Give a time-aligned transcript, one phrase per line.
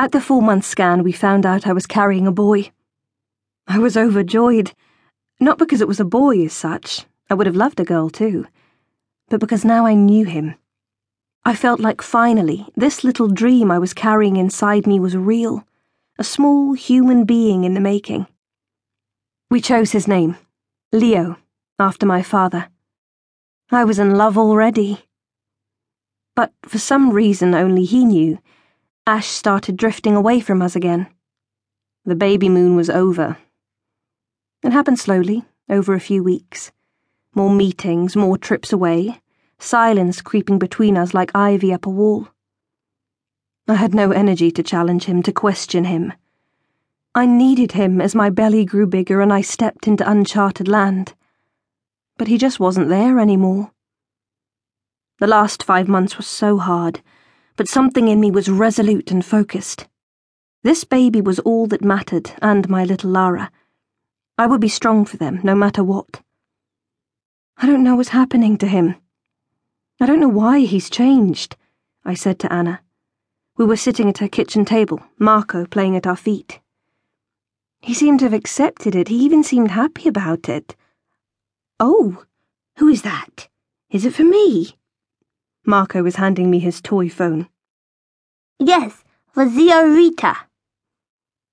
[0.00, 2.70] At the four month scan, we found out I was carrying a boy.
[3.66, 4.72] I was overjoyed.
[5.40, 8.46] Not because it was a boy as such, I would have loved a girl too,
[9.28, 10.54] but because now I knew him.
[11.44, 15.66] I felt like finally this little dream I was carrying inside me was real,
[16.16, 18.28] a small human being in the making.
[19.50, 20.36] We chose his name,
[20.92, 21.38] Leo,
[21.80, 22.68] after my father.
[23.72, 25.00] I was in love already.
[26.36, 28.38] But for some reason only he knew,
[29.08, 31.08] Ash started drifting away from us again.
[32.04, 33.38] The baby moon was over.
[34.62, 36.70] It happened slowly, over a few weeks.
[37.34, 39.20] More meetings, more trips away,
[39.58, 42.28] silence creeping between us like ivy up a wall.
[43.66, 46.12] I had no energy to challenge him, to question him.
[47.14, 51.14] I needed him as my belly grew bigger and I stepped into uncharted land
[52.18, 53.70] but he just wasn't there anymore.
[55.20, 57.00] The last five months were so hard,
[57.58, 59.88] but something in me was resolute and focused.
[60.62, 63.50] This baby was all that mattered, and my little Lara.
[64.38, 66.22] I would be strong for them, no matter what.
[67.56, 68.94] I don't know what's happening to him.
[70.00, 71.56] I don't know why he's changed,
[72.04, 72.80] I said to Anna.
[73.56, 76.60] We were sitting at her kitchen table, Marco playing at our feet.
[77.80, 80.76] He seemed to have accepted it, he even seemed happy about it.
[81.80, 82.24] Oh,
[82.76, 83.48] who is that?
[83.90, 84.77] Is it for me?
[85.64, 87.48] Marco was handing me his toy phone.
[88.58, 90.36] Yes, for Zia Rita.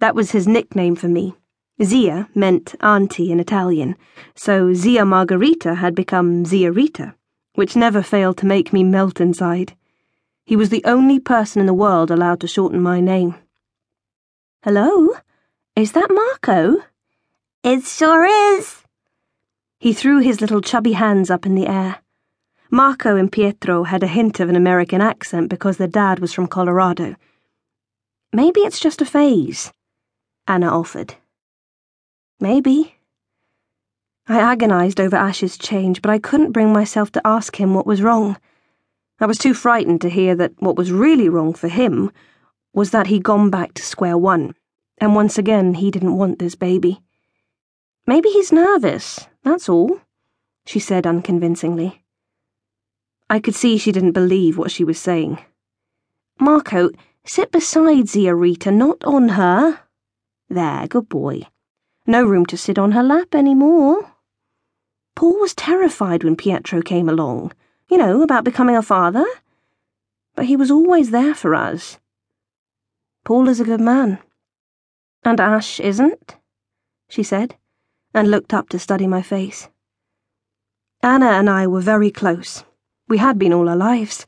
[0.00, 1.34] That was his nickname for me.
[1.82, 3.96] Zia meant auntie in Italian,
[4.34, 7.14] so Zia Margherita had become Zia Rita,
[7.54, 9.76] which never failed to make me melt inside.
[10.44, 13.36] He was the only person in the world allowed to shorten my name.
[14.64, 15.10] Hello?
[15.76, 16.82] Is that Marco?
[17.62, 18.82] It sure is.
[19.78, 22.02] He threw his little chubby hands up in the air.
[22.70, 26.46] Marco and Pietro had a hint of an American accent because their dad was from
[26.46, 27.16] Colorado.
[28.30, 29.72] Maybe it's just a phase,
[30.46, 31.14] Anna offered.
[32.40, 32.96] Maybe.
[34.28, 38.02] I agonized over Ash's change, but I couldn't bring myself to ask him what was
[38.02, 38.36] wrong.
[39.18, 42.12] I was too frightened to hear that what was really wrong for him
[42.74, 44.54] was that he'd gone back to square one,
[44.98, 47.00] and once again he didn't want this baby.
[48.06, 50.02] Maybe he's nervous, that's all,
[50.66, 52.04] she said unconvincingly.
[53.30, 55.38] I could see she didn't believe what she was saying.
[56.40, 56.90] Marco,
[57.24, 59.80] sit beside Zia Rita, not on her.
[60.48, 61.42] There, good boy.
[62.06, 64.12] No room to sit on her lap any more.
[65.14, 67.52] Paul was terrified when Pietro came along,
[67.88, 69.26] you know, about becoming a father.
[70.34, 71.98] But he was always there for us.
[73.24, 74.20] Paul is a good man.
[75.24, 76.36] And Ash isn't,
[77.08, 77.56] she said
[78.14, 79.68] and looked up to study my face.
[81.02, 82.64] Anna and I were very close.
[83.08, 84.26] We had been all our lives,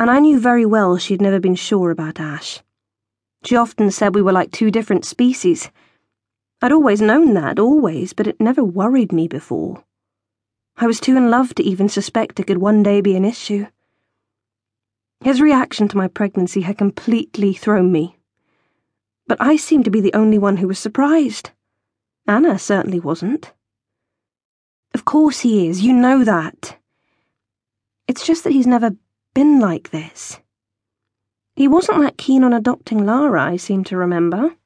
[0.00, 2.60] and I knew very well she'd never been sure about Ash.
[3.44, 5.70] She often said we were like two different species.
[6.60, 9.84] I'd always known that, always, but it never worried me before.
[10.76, 13.66] I was too in love to even suspect it could one day be an issue.
[15.20, 18.16] His reaction to my pregnancy had completely thrown me.
[19.28, 21.50] But I seemed to be the only one who was surprised.
[22.26, 23.52] Anna certainly wasn't.
[24.94, 26.79] Of course he is, you know that.
[28.10, 28.96] It's just that he's never
[29.34, 30.40] been like this.
[31.54, 34.56] He wasn't that keen on adopting Lara, I seem to remember.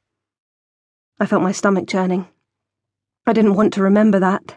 [1.21, 2.27] I felt my stomach churning.
[3.27, 4.57] I didn't want to remember that.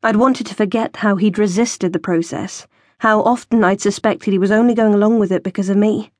[0.00, 4.52] I'd wanted to forget how he'd resisted the process, how often I'd suspected he was
[4.52, 6.12] only going along with it because of me.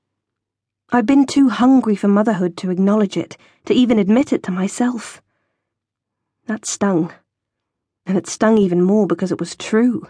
[0.91, 5.23] I'd been too hungry for motherhood to acknowledge it, to even admit it to myself.
[6.47, 7.13] That stung.
[8.05, 10.09] And it stung even more because it was true.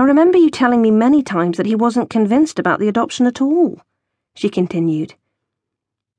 [0.00, 3.42] I remember you telling me many times that he wasn't convinced about the adoption at
[3.42, 3.82] all,
[4.34, 5.12] she continued.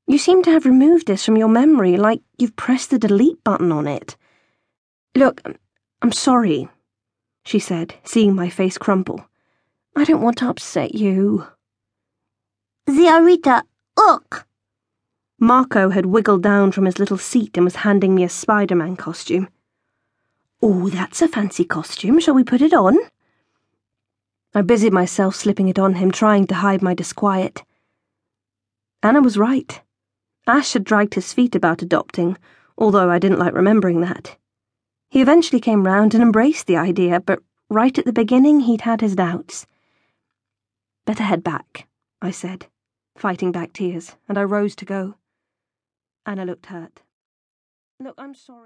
[0.05, 3.71] You seem to have removed this from your memory like you've pressed the delete button
[3.71, 4.15] on it.
[5.15, 5.41] Look,
[6.03, 6.69] I'm sorry,
[7.43, 9.25] she said, seeing my face crumple.
[9.95, 11.47] I don't want to upset you.
[12.87, 13.63] Zia Rita,
[13.97, 14.45] look!
[15.39, 18.95] Marco had wiggled down from his little seat and was handing me a Spider Man
[18.95, 19.49] costume.
[20.61, 22.19] Oh, that's a fancy costume.
[22.19, 22.95] Shall we put it on?
[24.53, 27.63] I busied myself slipping it on him, trying to hide my disquiet.
[29.01, 29.81] Anna was right.
[30.45, 32.37] Ash had dragged his feet about adopting,
[32.77, 34.37] although I didn't like remembering that.
[35.09, 39.01] He eventually came round and embraced the idea, but right at the beginning he'd had
[39.01, 39.67] his doubts.
[41.05, 41.87] Better head back,
[42.21, 42.67] I said,
[43.15, 45.15] fighting back tears, and I rose to go.
[46.25, 47.01] Anna looked hurt.
[47.99, 48.59] Look, I'm sorry.